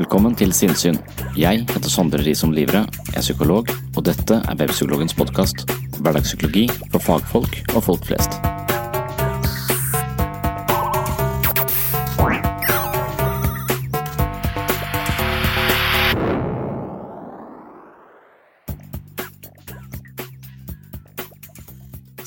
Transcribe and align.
Velkommen 0.00 0.34
til 0.34 0.50
Sinnsyn. 0.50 0.96
Jeg 1.38 1.60
heter 1.70 1.92
Sondre 1.92 2.18
Risom 2.24 2.50
Livre, 2.56 2.82
jeg 3.12 3.20
er 3.20 3.22
psykolog, 3.22 3.70
og 3.96 4.04
dette 4.08 4.40
er 4.42 4.58
Webpsykologens 4.58 5.14
podkast. 5.14 5.68
Hverdagspsykologi 6.00 6.66
for 6.90 6.98
fagfolk 6.98 7.60
og 7.76 7.84
folk 7.92 8.08
flest. 8.10 8.49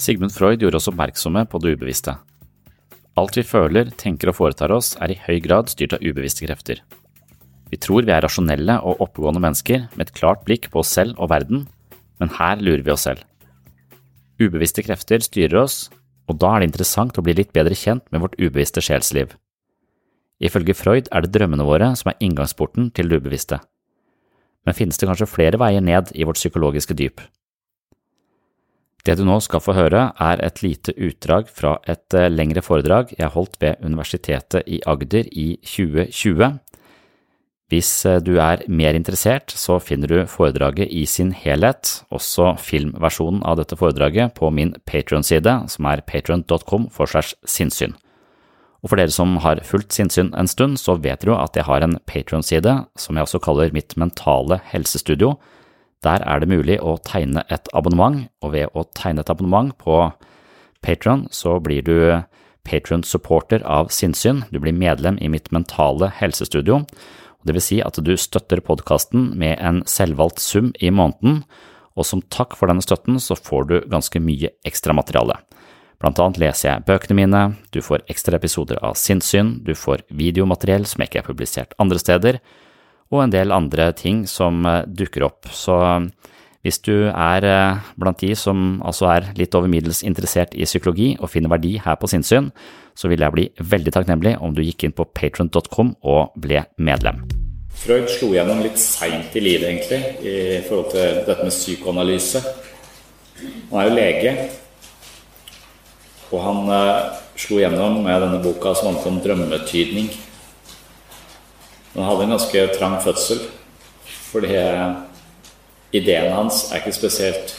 Sigmund 0.03 0.33
Freud 0.35 0.59
gjorde 0.59 0.81
oss 0.81 0.89
oppmerksomme 0.91 1.45
på 1.47 1.61
det 1.63 1.77
ubevisste. 1.77 2.17
Alt 3.15 3.37
vi 3.37 3.43
føler, 3.45 3.91
tenker 3.95 4.31
og 4.31 4.35
foretar 4.39 4.73
oss, 4.75 4.95
er 4.99 5.13
i 5.13 5.19
høy 5.27 5.37
grad 5.45 5.69
styrt 5.71 5.95
av 5.95 6.03
ubevisste 6.03 6.43
krefter. 6.47 6.81
Vi 7.71 7.79
tror 7.81 8.03
vi 8.03 8.11
er 8.11 8.25
rasjonelle 8.25 8.75
og 8.83 8.99
oppegående 9.05 9.41
mennesker 9.41 9.85
med 9.93 10.07
et 10.07 10.15
klart 10.17 10.43
blikk 10.47 10.67
på 10.73 10.81
oss 10.81 10.91
selv 10.93 11.15
og 11.21 11.31
verden, 11.31 11.67
men 12.19 12.33
her 12.35 12.59
lurer 12.59 12.83
vi 12.83 12.91
oss 12.93 13.05
selv. 13.07 13.21
Ubevisste 14.41 14.83
krefter 14.83 15.23
styrer 15.23 15.61
oss, 15.61 15.87
og 16.27 16.39
da 16.41 16.51
er 16.51 16.61
det 16.61 16.71
interessant 16.71 17.17
å 17.17 17.23
bli 17.23 17.37
litt 17.37 17.53
bedre 17.55 17.77
kjent 17.77 18.03
med 18.11 18.25
vårt 18.25 18.35
ubevisste 18.41 18.83
sjelsliv. 18.83 19.31
Ifølge 20.43 20.75
Freud 20.75 21.07
er 21.13 21.23
det 21.23 21.31
drømmene 21.35 21.65
våre 21.67 21.93
som 21.99 22.11
er 22.11 22.19
inngangsporten 22.23 22.89
til 22.97 23.07
det 23.07 23.21
ubevisste. 23.21 23.61
Men 24.67 24.75
finnes 24.75 24.99
det 24.99 25.07
kanskje 25.07 25.29
flere 25.29 25.59
veier 25.61 25.83
ned 25.83 26.11
i 26.15 26.27
vårt 26.27 26.41
psykologiske 26.41 26.97
dyp? 26.99 27.21
Det 29.03 29.17
du 29.19 29.25
nå 29.27 29.35
skal 29.43 29.59
få 29.59 29.73
høre, 29.75 30.05
er 30.15 30.39
et 30.39 30.61
lite 30.63 30.93
utdrag 30.95 31.49
fra 31.51 31.75
et 31.91 32.15
eh, 32.15 32.29
lengre 32.31 32.61
foredrag 32.63 33.09
jeg 33.17 33.33
holdt 33.33 33.57
ved 33.59 33.81
Universitetet 33.83 34.63
i 34.63 34.79
Agder 34.87 35.27
i 35.27 35.57
2020. 35.59 36.53
Hvis 37.67 37.89
eh, 38.07 38.21
du 38.23 38.37
er 38.39 38.63
mer 38.71 38.95
interessert, 38.95 39.51
så 39.51 39.75
finner 39.83 40.07
du 40.07 40.21
foredraget 40.31 40.87
i 40.87 41.03
sin 41.03 41.33
helhet, 41.35 41.97
også 42.15 42.53
filmversjonen 42.63 43.43
av 43.43 43.59
dette 43.59 43.75
foredraget, 43.75 44.37
på 44.39 44.47
min 44.55 44.71
Patron-side, 44.87 45.57
som 45.67 45.91
er 45.91 46.05
patron.com 46.07 46.87
for 46.87 47.11
segs 47.11 47.35
sinnssyn. 47.43 47.97
Og 48.83 48.91
for 48.91 48.99
dere 48.99 49.11
som 49.15 49.35
har 49.43 49.59
fulgt 49.67 49.95
sinnssyn 49.95 50.31
en 50.31 50.47
stund, 50.47 50.79
så 50.79 50.95
vet 50.95 51.19
dere 51.25 51.33
jo 51.33 51.41
at 51.41 51.59
jeg 51.59 51.67
har 51.67 51.83
en 51.83 51.99
Patron-side, 52.07 52.85
som 52.95 53.19
jeg 53.19 53.27
også 53.27 53.43
kaller 53.43 53.75
mitt 53.75 53.97
mentale 53.99 54.61
helsestudio, 54.71 55.35
der 56.03 56.23
er 56.27 56.41
det 56.41 56.51
mulig 56.51 56.77
å 56.81 56.97
tegne 57.05 57.45
et 57.53 57.69
abonnement, 57.73 58.27
og 58.43 58.53
ved 58.55 58.71
å 58.75 58.85
tegne 58.95 59.23
et 59.23 59.31
abonnement 59.31 59.73
på 59.79 60.11
Patron, 60.83 61.27
så 61.31 61.59
blir 61.63 61.83
du 61.87 61.97
Patron-supporter 62.67 63.63
av 63.67 63.91
sinnssyn, 63.91 64.43
du 64.51 64.59
blir 64.63 64.75
medlem 64.75 65.17
i 65.19 65.29
mitt 65.31 65.51
mentale 65.55 66.11
helsestudio, 66.19 66.83
det 67.43 67.55
vil 67.57 67.63
si 67.63 67.79
at 67.83 67.99
du 67.99 68.13
støtter 68.19 68.63
podkasten 68.63 69.33
med 69.39 69.59
en 69.59 69.81
selvvalgt 69.89 70.39
sum 70.39 70.71
i 70.79 70.91
måneden, 70.95 71.43
og 71.93 72.07
som 72.07 72.23
takk 72.33 72.55
for 72.57 72.71
denne 72.71 72.83
støtten 72.83 73.19
så 73.21 73.35
får 73.37 73.67
du 73.69 73.75
ganske 73.91 74.19
mye 74.23 74.53
ekstramateriale. 74.65 75.35
Blant 76.01 76.19
annet 76.19 76.39
leser 76.41 76.69
jeg 76.69 76.85
bøkene 76.87 77.19
mine, 77.19 77.41
du 77.71 77.79
får 77.83 78.05
ekstra 78.11 78.39
episoder 78.39 78.79
av 78.83 78.97
sinnssyn, 78.99 79.59
du 79.63 79.75
får 79.77 80.05
videomateriell 80.11 80.87
som 80.89 81.03
ikke 81.03 81.21
er 81.21 81.27
publisert 81.27 81.75
andre 81.79 82.01
steder, 82.01 82.39
og 83.13 83.21
en 83.23 83.33
del 83.33 83.53
andre 83.53 83.91
ting 83.97 84.23
som 84.29 84.65
eh, 84.65 84.83
dukker 84.89 85.27
opp. 85.27 85.49
Så 85.53 85.77
eh, 85.85 86.07
hvis 86.65 86.79
du 86.85 87.09
er 87.11 87.45
eh, 87.45 87.91
blant 87.99 88.23
de 88.23 88.33
som 88.39 88.81
altså 88.85 89.11
er 89.13 89.29
litt 89.37 89.53
over 89.57 89.69
middels 89.71 90.01
interessert 90.07 90.55
i 90.57 90.67
psykologi 90.67 91.13
og 91.19 91.29
finner 91.31 91.53
verdi 91.53 91.75
her 91.83 91.99
på 92.01 92.09
sinnssyn, 92.09 92.49
så 92.97 93.09
vil 93.09 93.23
jeg 93.25 93.33
bli 93.33 93.47
veldig 93.73 93.93
takknemlig 93.93 94.35
om 94.41 94.53
du 94.53 94.61
gikk 94.65 94.87
inn 94.87 94.97
på 94.97 95.07
patron.com 95.17 95.95
og 96.01 96.35
ble 96.39 96.65
medlem. 96.77 97.23
Freud 97.83 98.05
slo 98.11 98.29
gjennom 98.35 98.61
litt 98.61 98.77
seint 98.77 99.33
i 99.33 99.41
livet, 99.41 99.65
egentlig, 99.65 100.01
i 100.21 100.59
forhold 100.67 100.91
til 100.93 101.23
dette 101.25 101.41
med 101.41 101.55
psykoanalyse. 101.55 102.41
Han 103.71 103.79
er 103.81 103.87
jo 103.87 103.95
lege, 103.97 104.33
og 106.29 106.43
han 106.45 106.61
slo 107.41 107.57
gjennom 107.59 107.97
med 108.05 108.21
denne 108.21 108.43
boka 108.45 108.75
som 108.77 108.91
handlet 108.93 109.09
om 109.09 109.17
drømmetydning. 109.25 110.13
Han 111.93 112.07
hadde 112.07 112.25
en 112.25 112.33
ganske 112.33 112.61
trang 112.73 112.95
fødsel, 113.03 113.43
fordi 114.31 114.55
ideene 115.93 116.33
hans 116.33 116.65
er 116.71 116.81
ikke 116.81 116.95
spesielt 116.95 117.53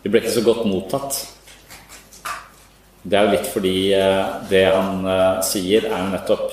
De 0.00 0.08
ble 0.08 0.22
ikke 0.22 0.32
så 0.32 0.44
godt 0.46 0.64
mottatt. 0.64 1.18
Det 3.04 3.16
er 3.18 3.26
jo 3.26 3.34
litt 3.34 3.48
fordi 3.52 3.74
eh, 3.96 4.30
det 4.48 4.62
han 4.72 5.04
eh, 5.08 5.42
sier, 5.44 5.86
er 5.88 6.06
jo 6.06 6.12
nettopp 6.14 6.46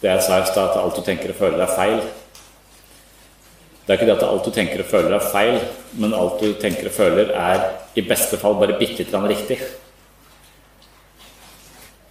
det 0.00 0.08
jeg 0.08 0.24
sa 0.24 0.38
i 0.40 0.46
stad, 0.48 0.70
at 0.70 0.80
alt 0.80 0.96
du 0.96 1.02
tenker 1.04 1.32
og 1.32 1.38
føler, 1.40 1.60
er 1.64 1.74
feil. 1.74 2.00
Det 3.84 3.92
er 3.92 3.98
ikke 3.98 4.08
det 4.08 4.16
at 4.18 4.24
alt 4.28 4.48
du 4.48 4.52
tenker 4.54 4.82
og 4.84 4.88
føler, 4.88 5.16
er 5.16 5.30
feil, 5.32 5.60
men 6.00 6.16
alt 6.16 6.40
du 6.40 6.52
tenker 6.60 6.90
og 6.90 6.96
føler, 6.96 7.32
er 7.32 7.64
i 7.96 8.04
beste 8.08 8.40
fall 8.40 8.56
bare 8.60 8.76
bitte 8.80 9.04
litt 9.04 9.28
riktig. 9.32 9.60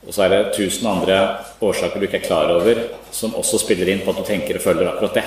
Og 0.08 0.16
så 0.16 0.24
er 0.24 0.32
det 0.32 0.56
tusen 0.56 0.88
andre 0.88 1.20
årsaker 1.60 2.00
du 2.00 2.08
ikke 2.08 2.22
er 2.22 2.28
klar 2.28 2.52
over, 2.54 2.80
som 3.12 3.36
også 3.36 3.60
spiller 3.60 3.92
inn 3.92 4.06
på 4.06 4.14
at 4.14 4.22
du 4.22 4.28
tenker 4.28 4.56
og 4.56 4.64
føler 4.64 4.88
akkurat 4.88 5.20
det. 5.20 5.26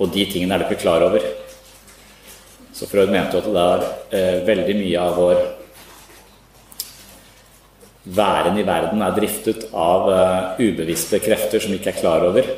Og 0.00 0.08
de 0.14 0.24
tingene 0.30 0.56
er 0.56 0.62
du 0.62 0.70
ikke 0.70 0.80
klar 0.86 1.04
over. 1.04 1.26
Så 2.72 2.88
Freud 2.88 3.12
mente 3.12 3.36
jo 3.36 3.42
at 3.42 3.50
det 3.52 3.66
er 3.66 3.82
eh, 4.16 4.38
veldig 4.48 4.78
mye 4.78 5.02
av 5.02 5.18
vår 5.20 5.42
væren 8.02 8.56
i 8.58 8.64
verden 8.66 9.02
er 9.04 9.14
driftet 9.14 9.68
av 9.78 10.08
uh, 10.10 10.56
ubevisste 10.58 11.20
krefter 11.22 11.62
som 11.62 11.74
ikke 11.76 11.92
er 11.92 12.00
klar 12.00 12.24
over. 12.26 12.48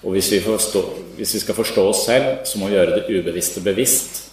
Og 0.00 0.16
hvis 0.16 0.32
vi, 0.32 0.40
forstå, 0.42 0.82
hvis 1.18 1.36
vi 1.36 1.42
skal 1.44 1.58
forstå 1.58 1.84
oss 1.86 2.04
selv, 2.08 2.40
så 2.48 2.58
må 2.58 2.70
vi 2.70 2.78
gjøre 2.78 2.96
det 2.96 3.20
ubevisste 3.20 3.62
bevisst. 3.62 4.24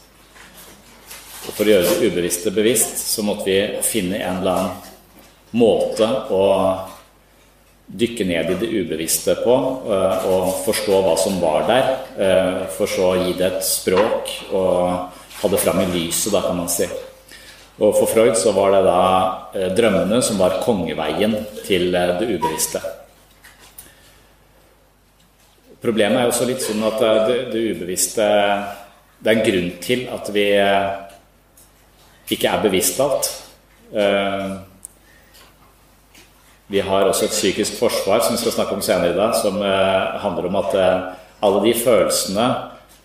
Og 1.47 1.51
for 1.53 1.67
å 1.67 1.69
gjøre 1.69 1.91
det 1.91 2.09
ubevisste 2.09 2.53
bevisst, 2.55 2.97
så 3.11 3.25
måtte 3.27 3.45
vi 3.49 3.59
finne 3.85 4.17
en 4.23 4.41
eller 4.41 4.55
annen 4.55 4.86
måte 5.55 6.07
å 6.33 6.43
dykke 7.87 8.25
ned 8.27 8.51
i 8.51 8.57
det 8.59 8.67
ubevisste 8.67 9.37
på 9.45 9.55
eh, 9.87 10.25
og 10.27 10.49
forstå 10.65 10.99
hva 11.05 11.15
som 11.19 11.39
var 11.39 11.67
der. 11.69 11.91
Eh, 12.19 12.63
for 12.75 12.91
så 12.91 13.13
å 13.13 13.19
gi 13.21 13.35
det 13.37 13.47
et 13.47 13.65
språk 13.65 14.33
og 14.51 15.13
ha 15.37 15.51
det 15.53 15.61
fram 15.61 15.79
i 15.85 15.87
lyset, 15.93 16.33
da, 16.33 16.43
kan 16.43 16.59
man 16.59 16.71
si. 16.71 16.87
Og 17.77 17.93
for 17.93 18.09
Freud 18.09 18.35
så 18.39 18.51
var 18.57 18.73
det 18.75 18.83
da 18.89 19.01
eh, 19.55 19.71
drømmene 19.77 20.19
som 20.25 20.39
var 20.41 20.59
kongeveien 20.65 21.37
til 21.63 21.91
det 21.95 22.27
ubevisste. 22.27 22.83
Problemet 25.79 26.19
er 26.19 26.25
jo 26.25 26.33
også 26.33 26.47
litt 26.49 26.63
sånn 26.65 26.83
at 26.89 26.99
det, 26.99 27.35
det 27.53 27.59
ubevisste 27.69 28.25
Det 29.21 29.29
er 29.29 29.35
en 29.37 29.43
grunn 29.45 29.67
til 29.79 30.07
at 30.11 30.31
vi 30.33 30.47
ikke 32.33 32.49
er 32.49 32.65
bevisst 32.65 32.99
alt. 33.01 33.29
Vi 36.67 36.81
har 36.83 37.07
også 37.07 37.27
et 37.27 37.35
psykisk 37.35 37.77
forsvar 37.79 38.23
som 38.23 38.35
vi 38.35 38.41
skal 38.41 38.55
snakke 38.57 38.75
om 38.75 38.81
senere 38.83 39.13
i 39.13 39.17
dag, 39.17 39.35
som 39.39 39.61
eh, 39.63 40.17
handler 40.23 40.49
om 40.49 40.57
at 40.59 40.73
eh, 40.75 41.05
alle 41.47 41.61
de 41.63 41.75
følelsene 41.77 42.47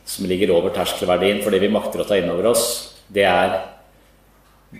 som 0.06 0.26
ligger 0.26 0.50
over 0.54 0.74
terskelverdien 0.74 1.44
for 1.44 1.54
det 1.54 1.62
vi 1.62 1.70
makter 1.70 2.02
å 2.02 2.06
ta 2.08 2.18
inn 2.18 2.30
over 2.32 2.50
oss, 2.50 2.64
det 3.12 3.22
er 3.28 3.60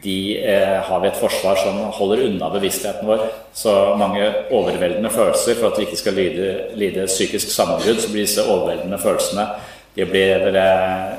de 0.03 0.17
eh, 0.41 0.79
har 0.83 1.03
vi 1.03 1.11
et 1.11 1.21
forsvar 1.21 1.59
som 1.61 1.79
holder 1.93 2.25
unna 2.27 2.49
bevisstheten 2.55 3.07
vår. 3.07 3.27
Så 3.55 3.73
mange 4.01 4.25
overveldende 4.51 5.13
følelser 5.13 5.59
for 5.61 5.69
at 5.69 5.79
vi 5.79 5.87
ikke 5.87 6.01
skal 6.01 6.17
lide, 6.17 6.49
lide 6.81 7.07
psykisk 7.11 7.53
sammenbrudd, 7.53 8.01
så 8.01 8.11
blir 8.11 8.25
disse 8.25 8.47
overveldende 8.47 8.99
følelsene 9.03 9.47
de 9.95 10.07
blir 10.09 10.57
eh, 10.57 11.13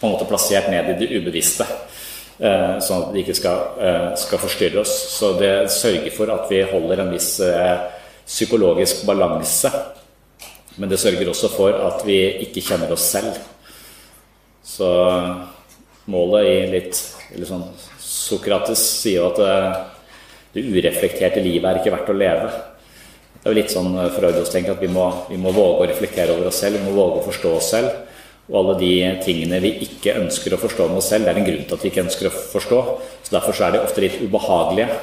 på 0.00 0.06
en 0.06 0.14
måte 0.16 0.26
plassert 0.28 0.70
ned 0.70 0.90
i 0.90 0.98
det 0.98 1.10
ubevisste. 1.14 1.66
Eh, 2.34 2.78
sånn 2.82 3.04
at 3.04 3.12
de 3.14 3.20
ikke 3.22 3.36
skal, 3.38 3.60
eh, 3.78 4.08
skal, 4.18 4.40
forstyrre 4.42 4.80
oss. 4.80 4.92
Så 5.14 5.36
det 5.38 5.70
sørger 5.70 6.10
for 6.10 6.30
at 6.34 6.48
vi 6.50 6.64
holder 6.66 7.04
en 7.04 7.12
viss 7.14 7.38
eh, 7.40 7.78
psykologisk 8.26 9.04
balanse. 9.06 9.70
Men 10.76 10.90
det 10.90 10.98
sørger 10.98 11.30
også 11.30 11.52
for 11.54 11.70
at 11.86 12.02
vi 12.06 12.18
ikke 12.42 12.64
kjenner 12.64 12.90
oss 12.90 13.06
selv. 13.06 13.38
Så 14.64 14.88
målet 16.10 16.48
i 16.48 16.56
litt 16.72 16.98
eller 17.34 17.46
sånn 17.46 17.68
Sokrates 18.02 18.80
sier 18.80 19.20
jo 19.20 19.28
at 19.28 19.38
det 20.54 20.62
ureflekterte 20.64 21.42
livet 21.44 21.68
er 21.68 21.78
ikke 21.78 21.92
verdt 21.94 22.10
å 22.10 22.16
leve. 22.16 22.48
Det 23.36 23.46
er 23.46 23.52
jo 23.52 23.58
litt 23.58 23.72
sånn 23.72 23.94
Freudos 24.16 24.50
tenker 24.50 24.74
at 24.74 24.82
vi 24.82 24.90
må, 24.90 25.06
vi 25.28 25.38
må 25.38 25.52
våge 25.54 25.84
å 25.84 25.88
reflektere 25.90 26.34
over 26.34 26.48
oss 26.50 26.62
selv, 26.64 26.80
vi 26.80 26.88
må 26.88 26.96
våge 26.96 27.20
å 27.20 27.26
forstå 27.28 27.54
oss 27.58 27.70
selv. 27.74 27.92
Og 28.50 28.60
alle 28.60 28.76
de 28.82 28.92
tingene 29.24 29.60
vi 29.64 29.72
ikke 29.86 30.18
ønsker 30.20 30.52
å 30.52 30.60
forstå 30.60 30.90
med 30.90 31.00
oss 31.00 31.08
selv, 31.14 31.24
det 31.24 31.32
er 31.32 31.40
en 31.40 31.46
grunn 31.48 31.64
til 31.64 31.76
at 31.78 31.84
vi 31.84 31.90
ikke 31.92 32.04
ønsker 32.04 32.28
å 32.28 32.38
forstå. 32.52 32.80
Så 33.24 33.32
Derfor 33.32 33.56
så 33.56 33.66
er 33.66 33.76
de 33.76 33.84
ofte 33.84 34.04
litt 34.04 34.20
ubehagelige. 34.20 34.98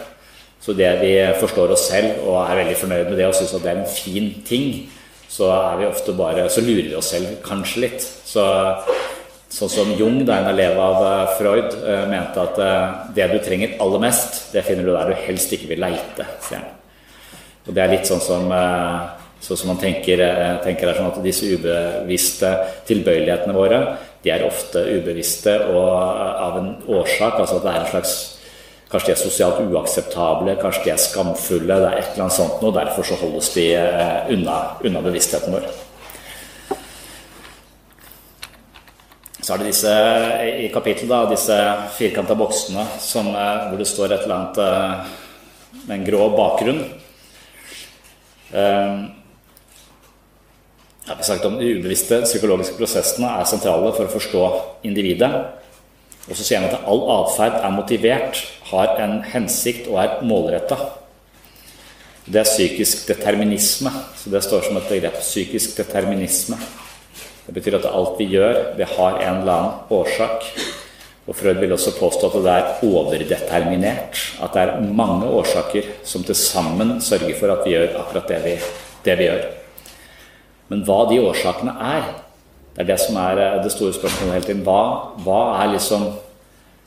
Så 0.61 0.75
det 0.77 0.91
vi 1.01 1.13
forstår 1.41 1.73
oss 1.73 1.87
selv 1.89 2.21
og 2.27 2.35
er 2.43 2.59
veldig 2.59 2.75
fornøyd 2.77 3.07
med 3.09 3.17
det 3.17 3.25
og 3.25 3.33
syns 3.33 3.55
at 3.57 3.63
det 3.63 3.71
er 3.71 3.79
en 3.81 3.95
fin 3.95 4.27
ting, 4.45 4.67
så 5.31 5.47
er 5.55 5.79
vi 5.79 5.87
ofte 5.87 6.13
bare, 6.13 6.49
så 6.53 6.61
lurer 6.61 6.91
vi 6.91 6.97
oss 6.99 7.09
selv 7.15 7.39
kanskje 7.45 7.85
litt. 7.85 8.03
Så, 8.03 8.43
sånn 9.49 9.71
som 9.71 9.93
Jung, 9.97 10.19
da 10.27 10.41
en 10.41 10.51
elev 10.51 10.77
av 10.79 10.99
eh, 11.07 11.33
Freud, 11.39 11.77
eh, 11.81 12.03
mente 12.11 12.43
at 12.43 12.59
eh, 12.61 12.99
det 13.15 13.29
du 13.31 13.39
trenger 13.41 13.77
aller 13.81 14.03
mest, 14.03 14.41
det 14.53 14.65
finner 14.67 14.85
du 14.85 14.93
der 14.93 15.09
du 15.09 15.23
helst 15.25 15.55
ikke 15.55 15.71
vil 15.71 15.81
leite. 15.81 16.27
Og 17.65 17.73
det 17.73 17.81
er 17.81 17.93
litt 17.95 18.09
sånn 18.09 18.21
som 18.21 18.53
så 19.41 19.57
som 19.57 19.71
man 19.71 19.79
tenker, 19.81 20.21
eh, 20.21 20.57
tenker 20.63 20.87
er 20.87 20.99
sånn 20.99 21.09
at 21.09 21.23
Disse 21.25 21.47
ubevisste 21.49 22.51
tilbøyelighetene 22.85 23.55
våre 23.57 23.79
de 24.21 24.29
er 24.29 24.43
ofte 24.45 24.83
ubevisste 24.85 25.55
og 25.71 25.87
eh, 25.89 26.43
av 26.45 26.57
en 26.59 26.69
årsak. 26.85 27.39
altså 27.39 27.57
at 27.57 27.65
det 27.65 27.73
er 27.73 27.81
en 27.81 27.91
slags 27.95 28.13
Kanskje 28.91 29.07
de 29.07 29.11
er 29.13 29.19
sosialt 29.21 29.59
uakseptable, 29.71 30.57
kanskje 30.59 30.83
de 30.83 30.89
er 30.91 30.97
skamfulle. 30.99 31.77
det 31.79 31.85
er 31.87 31.93
et 31.95 32.09
eller 32.11 32.25
annet 32.25 32.35
sånt 32.35 32.57
noe, 32.59 32.73
Derfor 32.75 33.07
så 33.07 33.15
holdes 33.15 33.53
de 33.53 33.63
eh, 33.79 34.33
unna, 34.35 34.55
unna 34.83 35.01
bevisstheten 35.05 35.53
vår. 35.55 35.69
Så 39.39 39.53
er 39.53 39.61
det 39.61 39.69
disse 39.69 39.93
i 40.59 40.67
kapittelet 40.73 41.07
da, 41.09 41.21
disse 41.31 41.61
firkanta 41.95 42.35
boksene 42.35 42.83
som, 42.99 43.31
hvor 43.31 43.79
det 43.79 43.87
står 43.87 44.11
et 44.11 44.27
eller 44.27 44.35
annet 44.35 45.87
med 45.87 45.95
en 45.95 46.05
grå 46.11 46.27
bakgrunn. 46.35 46.83
Um, 48.51 49.20
jeg 51.11 51.19
vi 51.19 51.27
sagt 51.27 51.45
om 51.45 51.57
De 51.59 51.67
ubevisste 51.75 52.21
psykologiske 52.23 52.77
prosessene 52.79 53.27
er 53.39 53.49
sentrale 53.49 53.91
for 53.95 54.07
å 54.07 54.13
forstå 54.13 54.43
individet. 54.87 55.31
Og 56.29 56.37
så 56.37 56.45
sier 56.45 56.61
han 56.61 56.69
at 56.69 56.87
all 56.87 57.01
atferd 57.17 57.57
er 57.59 57.73
motivert, 57.75 58.39
har 58.71 58.95
en 59.03 59.17
hensikt 59.33 59.89
og 59.91 59.99
er 59.99 60.21
målretta. 60.23 60.77
Det 62.25 62.39
er 62.39 62.47
psykisk 62.47 63.07
determinisme. 63.09 63.91
så 64.15 64.29
Det 64.29 64.43
står 64.45 64.69
som 64.69 64.77
et 64.77 64.87
begrep. 64.87 65.19
Psykisk 65.19 65.75
determinisme. 65.77 66.57
Det 67.45 67.53
betyr 67.57 67.79
at 67.79 67.89
alt 67.89 68.19
vi 68.19 68.29
gjør, 68.31 68.77
det 68.77 68.87
har 68.95 69.17
en 69.19 69.41
eller 69.41 69.53
annen 69.53 69.71
årsak. 69.89 70.45
Og 71.27 71.35
Freud 71.35 71.59
vil 71.59 71.73
også 71.73 71.97
påstå 71.99 72.29
at 72.29 72.43
det 72.45 72.53
er 72.53 72.85
overdeterminert. 72.87 74.21
At 74.41 74.53
det 74.53 74.61
er 74.61 74.93
mange 74.93 75.27
årsaker 75.27 75.89
som 76.07 76.23
til 76.23 76.35
sammen 76.35 77.01
sørger 77.01 77.35
for 77.39 77.51
at 77.51 77.65
vi 77.65 77.75
gjør 77.75 77.97
akkurat 78.05 78.29
det 78.29 78.39
vi, 78.45 78.55
det 79.05 79.17
vi 79.17 79.27
gjør. 79.27 79.60
Men 80.71 80.85
hva 80.87 81.01
de 81.09 81.19
årsakene 81.19 81.73
er, 81.83 82.05
det 82.75 82.85
er 82.85 82.87
det 82.93 82.99
som 83.03 83.17
er 83.19 83.39
eh, 83.43 83.59
det 83.63 83.73
store 83.73 83.91
spørsmålet 83.97 84.37
hele 84.37 84.47
tiden. 84.47 84.63
Hva, 84.63 84.83
hva 85.25 85.41
er 85.59 85.73
liksom 85.73 86.07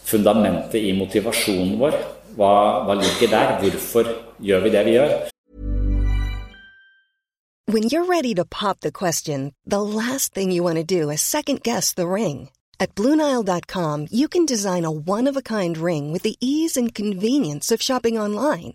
fundamentet 0.09 0.81
i 0.81 0.95
motivasjonen 0.97 1.77
vår? 1.83 1.99
Hva, 2.39 2.53
hva 2.89 2.97
ligger 2.97 3.33
der? 3.35 3.53
Hvorfor 3.61 4.09
gjør 4.41 4.65
vi 4.65 4.73
det 4.73 4.85
vi 4.89 4.97
gjør? 4.97 5.15
When 7.67 7.85
you're 7.85 8.05
ready 8.05 8.35
to 8.35 8.45
pop 8.45 8.81
the 8.81 8.93
question, 8.93 9.53
the 9.67 9.83
last 9.83 10.35
thing 10.35 10.53
you 10.53 10.63
want 10.63 10.77
to 10.77 10.85
do 10.85 11.11
is 11.11 11.21
second 11.21 11.63
guess 11.63 11.95
the 11.95 12.09
ring. 12.09 12.51
At 12.81 12.95
BlueNile.com 12.95 14.09
you 14.11 14.29
can 14.29 14.47
design 14.47 14.85
a 14.85 14.91
one-of-a-kind 14.91 15.77
ring 15.77 16.13
with 16.13 16.23
the 16.23 16.37
ease 16.41 16.77
and 16.81 16.95
convenience 16.95 17.71
of 17.75 17.83
shopping 17.83 18.19
online. 18.19 18.75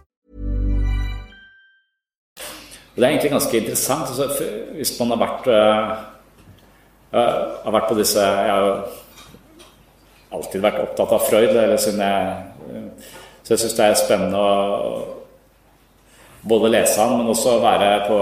Det 2.95 3.03
er 3.03 3.09
egentlig 3.09 3.31
ganske 3.31 3.57
interessant. 3.57 4.09
Altså, 4.09 4.47
hvis 4.75 4.99
man 4.99 5.13
har 5.13 5.21
vært, 5.21 5.47
uh, 5.47 7.21
har 7.63 7.75
vært 7.77 7.87
på 7.89 7.95
disse 7.99 8.19
Jeg 8.19 8.51
har 8.51 8.65
jo 8.65 8.73
alltid 10.35 10.63
vært 10.63 10.81
opptatt 10.83 11.15
av 11.15 11.25
Freud. 11.29 11.55
Eller 11.55 11.79
siden 11.79 12.03
jeg, 12.03 12.91
så 13.43 13.53
jeg 13.53 13.63
syns 13.63 13.77
det 13.77 13.87
er 13.87 13.99
spennende 13.99 14.41
å, 14.41 14.51
både 16.41 16.71
lese 16.73 16.97
han, 16.97 17.19
men 17.19 17.29
også 17.29 17.59
være 17.61 17.89
på 18.07 18.19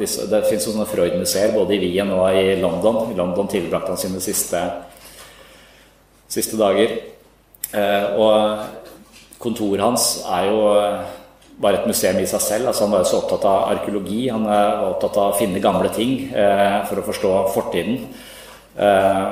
disse 0.00 0.26
Det 0.30 0.42
fins 0.48 0.64
sånne 0.66 0.86
Freud-museer 0.90 1.54
både 1.54 1.76
i 1.76 1.80
Wien 1.84 2.12
og 2.12 2.36
i 2.36 2.56
London. 2.60 3.04
I 3.12 3.18
London 3.18 3.50
tilbrakte 3.50 3.94
han 3.94 4.00
sine 4.00 4.20
siste, 4.20 4.60
siste 6.28 6.58
dager. 6.60 6.98
Eh, 7.72 8.06
og 8.20 9.38
kontoret 9.40 9.80
hans 9.80 10.08
er 10.28 10.48
jo 10.50 10.62
bare 11.62 11.80
et 11.80 11.88
museum 11.88 12.18
i 12.18 12.26
seg 12.28 12.42
selv. 12.42 12.68
Altså 12.70 12.86
han 12.86 12.96
var 12.96 13.06
så 13.06 13.22
opptatt 13.22 13.46
av 13.46 13.70
arkeologi. 13.76 14.26
Han 14.32 14.48
var 14.48 14.90
opptatt 14.90 15.18
av 15.20 15.30
å 15.30 15.38
finne 15.38 15.62
gamle 15.62 15.92
ting 15.94 16.28
eh, 16.34 16.82
for 16.88 16.98
å 17.00 17.06
forstå 17.06 17.32
fortiden. 17.54 18.04
Eh, 18.76 19.24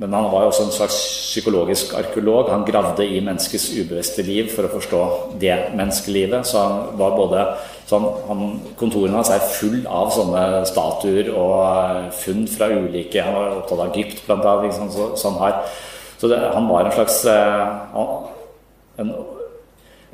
men 0.00 0.14
han 0.14 0.28
var 0.32 0.44
jo 0.44 0.50
også 0.52 0.66
en 0.68 0.74
slags 0.74 0.98
psykologisk 1.30 1.96
arkeolog. 1.98 2.50
Han 2.52 2.66
gravde 2.68 3.04
i 3.04 3.18
menneskets 3.24 3.70
ubevisste 3.74 4.22
liv 4.24 4.52
for 4.52 4.68
å 4.68 4.72
forstå 4.74 5.00
det 5.42 5.56
menneskelivet. 5.76 6.46
Så 6.46 6.60
han 6.62 7.00
var 7.00 7.16
både 7.18 7.46
sånn, 7.90 8.06
han, 8.28 8.44
Kontorene 8.80 9.18
hans 9.18 9.32
er 9.34 9.50
full 9.56 9.82
av 9.88 10.12
sånne 10.14 10.62
statuer 10.68 11.32
og 11.32 11.58
eh, 11.64 12.06
funn 12.20 12.46
fra 12.50 12.70
ulike 12.76 13.24
Han 13.24 13.36
var 13.38 13.58
opptatt 13.62 13.86
av 13.86 13.96
Egypt, 13.96 14.24
blant 14.28 14.44
annet. 14.44 14.68
Liksom, 14.68 14.92
så, 14.94 15.10
så, 15.16 15.32
han, 15.32 15.42
har, 15.42 15.82
så 16.20 16.32
det, 16.32 16.44
han 16.54 16.70
var 16.70 16.86
en 16.86 16.96
slags 17.00 17.22
en, 19.00 19.12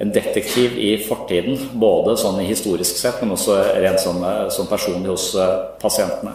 en 0.02 0.12
detektiv 0.12 0.76
i 0.76 0.90
fortiden, 1.06 1.56
både 1.80 2.18
sånn 2.20 2.42
historisk 2.44 2.98
sett, 3.00 3.22
men 3.22 3.32
også 3.36 3.56
rent 3.80 4.02
sånn, 4.02 4.20
sånn 4.52 4.68
personlig 4.68 5.14
hos 5.14 5.30
pasientene. 5.80 6.34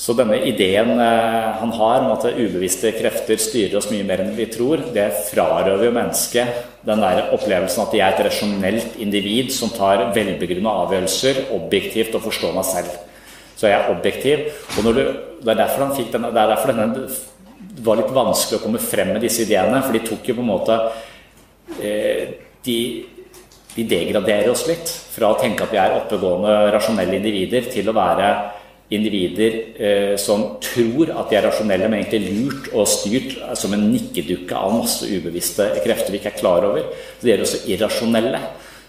Så 0.00 0.14
denne 0.16 0.38
ideen 0.48 0.94
eh, 0.96 1.48
han 1.60 1.72
har 1.76 1.98
om 2.00 2.14
at 2.14 2.24
ubevisste 2.32 2.88
krefter 2.96 3.36
styrer 3.40 3.76
oss 3.76 3.90
mye 3.92 4.06
mer 4.08 4.22
enn 4.22 4.32
vi 4.32 4.46
tror, 4.48 4.80
det 4.94 5.10
frarøver 5.26 5.84
jo 5.90 5.92
mennesket 5.92 6.62
den 6.88 7.02
der 7.04 7.28
opplevelsen 7.36 7.82
at 7.84 7.92
de 7.92 8.00
er 8.00 8.14
et 8.14 8.22
rasjonelt 8.24 8.96
individ 9.04 9.52
som 9.52 9.72
tar 9.74 10.06
velbegrunna 10.16 10.72
avgjørelser 10.86 11.42
objektivt 11.58 12.16
og 12.16 12.24
forstår 12.30 12.56
meg 12.56 12.66
selv. 12.70 12.94
Så 13.60 13.68
jeg 13.68 13.76
er 13.76 13.92
objektiv. 13.92 14.46
og 14.78 14.88
du, 14.88 15.02
Det 15.44 15.52
er 15.52 15.60
derfor 15.60 15.84
han 15.84 15.96
fikk 15.98 16.14
denne, 16.14 16.32
det 16.32 16.40
er 16.40 16.52
derfor 16.54 16.72
denne, 16.72 17.04
det 17.60 17.84
var 17.84 18.00
litt 18.00 18.16
vanskelig 18.16 18.56
å 18.56 18.64
komme 18.64 18.80
frem 18.80 19.12
med 19.12 19.20
disse 19.20 19.44
ideene, 19.44 19.82
for 19.84 19.92
de 19.92 20.04
tok 20.08 20.32
jo 20.32 20.38
på 20.38 20.46
en 20.46 20.52
måte 20.54 20.80
eh, 20.80 21.09
de, 21.78 22.78
de 23.74 23.84
degraderer 23.88 24.50
oss 24.50 24.66
litt 24.68 24.90
fra 25.14 25.30
å 25.30 25.38
tenke 25.40 25.64
at 25.64 25.74
vi 25.74 25.78
er 25.80 25.94
oppegående, 26.00 26.56
rasjonelle 26.74 27.20
individer, 27.20 27.68
til 27.70 27.88
å 27.90 27.96
være 27.96 28.30
individer 28.90 29.56
eh, 29.78 30.14
som 30.18 30.56
tror 30.62 31.12
at 31.14 31.30
de 31.30 31.38
er 31.38 31.46
rasjonelle, 31.46 31.88
men 31.90 32.02
egentlig 32.02 32.32
lurt 32.34 32.70
og 32.74 32.88
styrt 32.90 33.36
eh, 33.38 33.52
som 33.58 33.74
en 33.76 33.86
nikkedukke 33.92 34.56
av 34.58 34.74
masse 34.80 35.06
ubevisste 35.06 35.68
krefter 35.84 36.10
vi 36.10 36.18
ikke 36.18 36.32
er 36.32 36.40
klar 36.40 36.66
over. 36.66 36.88
Så 37.18 37.28
de 37.28 37.34
er 37.34 37.44
også 37.44 37.62
irrasjonelle. 37.70 38.40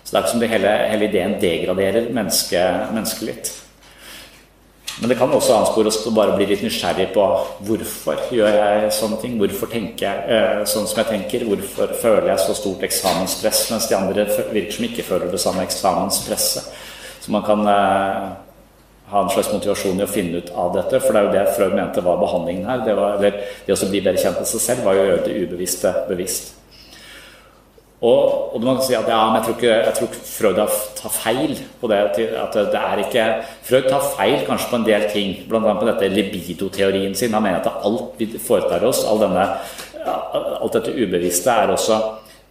Så 0.01 0.09
det 0.09 0.17
er 0.17 0.23
ikke 0.23 0.33
som 0.33 0.41
det 0.41 0.53
hele, 0.55 0.71
hele 0.89 1.09
ideen 1.09 1.35
degraderer 1.41 2.09
mennesket, 2.17 2.88
mennesket 2.95 3.29
litt. 3.29 3.51
Men 5.00 5.10
det 5.10 5.17
kan 5.17 5.31
også 5.31 5.55
anspore 5.55 5.89
oss 5.89 6.01
til 6.03 6.12
å 6.12 6.15
bare 6.17 6.36
bli 6.36 6.50
litt 6.50 6.63
nysgjerrig 6.65 7.07
på 7.15 7.24
hvorfor 7.67 8.19
gjør 8.36 8.57
jeg 8.57 8.91
sånne 8.98 9.17
ting? 9.21 9.39
Hvorfor 9.39 9.71
tenker 9.71 10.05
jeg 10.05 10.38
eh, 10.38 10.62
sånn 10.69 10.88
som 10.89 11.01
jeg 11.01 11.10
tenker? 11.13 11.48
Hvorfor 11.48 11.95
føler 12.01 12.31
jeg 12.33 12.43
så 12.43 12.55
stort 12.57 12.86
eksamenspress, 12.86 13.63
mens 13.71 13.89
de 13.89 13.98
andre 13.98 14.27
virker 14.51 14.77
som 14.77 14.88
ikke 14.89 15.07
føler 15.07 15.31
det 15.31 15.41
samme 15.41 15.65
eksamenspresset? 15.65 16.71
Så 17.21 17.33
man 17.33 17.45
kan 17.48 17.65
eh, 17.69 18.31
ha 19.12 19.24
en 19.24 19.33
slags 19.33 19.51
motivasjon 19.53 20.00
i 20.00 20.05
å 20.05 20.12
finne 20.12 20.41
ut 20.41 20.53
av 20.55 20.74
dette. 20.75 21.01
For 21.03 21.13
det 21.13 21.21
er 21.21 21.27
jo 21.27 21.36
det 21.36 21.57
Freud 21.57 21.75
mente 21.77 22.03
var 22.05 22.21
behandlingen 22.21 22.69
her. 22.69 22.86
Det, 22.86 22.95
var, 22.98 23.19
eller, 23.19 23.43
det 23.67 23.75
å 23.75 23.91
bli 23.91 24.03
bedre 24.03 24.21
kjent 24.21 24.39
med 24.39 24.50
seg 24.50 24.65
selv 24.69 24.88
var 24.88 24.98
jo 24.98 25.05
å 25.05 25.10
gjøre 25.12 25.27
det 25.27 25.38
ubevisste 25.45 25.93
bevisst. 26.10 26.57
Og, 28.01 28.55
og 28.55 28.63
man 28.63 28.79
kan 28.79 28.86
si 28.88 28.96
at 28.98 29.10
ja, 29.10 29.20
men 29.29 29.38
jeg 29.38 29.46
tror 29.46 29.58
ikke, 29.60 29.74
jeg 29.86 29.93
tror 29.98 30.15
Freud 30.25 30.62
tar 30.98 31.13
feil 31.13 31.51
på 31.81 31.89
det. 31.91 32.00
at 32.41 32.55
det 32.74 32.79
er 32.81 33.03
ikke, 33.03 33.25
Freud 33.67 33.89
tar 33.89 34.08
feil 34.15 34.39
kanskje 34.48 34.72
på 34.72 34.79
en 34.79 34.88
del 34.88 35.05
ting, 35.13 35.36
bl.a. 35.50 35.62
på 35.62 35.86
dette 35.86 36.10
libido-teorien 36.10 37.13
sin. 37.15 37.38
Han 37.38 37.46
mener 37.46 37.62
at 37.62 37.86
alt 37.86 38.17
vi 38.17 38.31
foretar 38.41 38.88
oss, 38.89 39.03
all 39.05 39.22
denne, 39.22 39.46
alt 40.01 40.79
dette 40.79 40.98
ubevisste, 40.98 41.53
er 41.53 41.75
også 41.75 42.01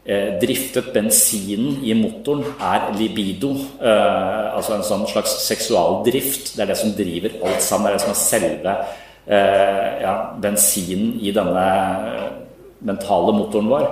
Eh, 0.01 0.39
driftet 0.41 0.95
bensinen 0.95 1.83
i 1.85 1.93
motoren 1.93 2.47
er 2.57 2.89
libido. 2.97 3.51
Eh, 3.85 4.47
altså 4.57 4.79
en 4.79 4.87
sånn 4.87 5.05
slags 5.07 5.35
seksualdrift. 5.45 6.55
Det 6.57 6.65
er 6.65 6.71
det 6.73 6.79
som 6.81 6.95
driver 6.97 7.37
alt 7.45 7.61
sammen. 7.63 7.87
Det 7.87 7.93
er 7.93 7.99
det 7.99 8.05
som 8.07 8.15
er 8.15 8.23
selve 8.23 8.77
eh, 9.29 9.91
ja, 10.01 10.15
bensinen 10.41 11.19
i 11.21 11.35
denne 11.37 11.67
mentale 12.87 13.35
motoren 13.37 13.71
vår. 13.71 13.89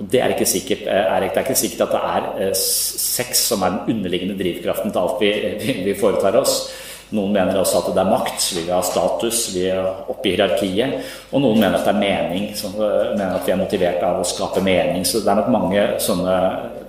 Og 0.00 0.10
det 0.12 0.22
er 0.22 0.34
ikke 0.34 0.48
sikkert, 0.48 0.86
er, 0.88 1.26
det 1.26 1.32
er 1.34 1.42
ikke 1.44 1.58
sikkert 1.58 1.88
at 1.88 1.96
det 1.96 2.44
er 2.44 2.54
sex 2.58 3.46
som 3.50 3.64
er 3.66 3.74
den 3.76 3.96
underliggende 3.96 4.38
drivkraften 4.38 4.94
til 4.94 5.02
alt 5.02 5.20
vi, 5.22 5.80
vi 5.84 5.98
foretar 5.98 6.40
oss. 6.40 6.62
Noen 7.10 7.32
mener 7.34 7.58
også 7.58 7.80
at 7.80 7.88
det 7.90 8.02
er 8.04 8.10
makt, 8.10 8.44
vi 8.54 8.60
vil 8.62 8.70
ha 8.70 8.82
status, 8.86 9.38
vi 9.50 9.64
er 9.66 9.80
oppe 9.82 10.28
i 10.30 10.34
hierarkiet. 10.36 11.08
Og 11.34 11.42
noen 11.42 11.58
mener 11.58 11.80
at 11.80 11.88
det 11.88 11.94
er 11.96 12.02
mening, 12.04 12.44
som 12.58 12.76
mener 12.78 13.32
at 13.34 13.48
vi 13.48 13.54
er 13.54 13.58
motivert 13.58 14.04
av 14.06 14.20
å 14.20 14.26
skape 14.26 14.62
mening. 14.62 15.02
Så 15.06 15.24
det 15.24 15.32
er 15.32 15.40
nok 15.40 15.50
mange 15.50 15.86
sånne, 16.02 16.36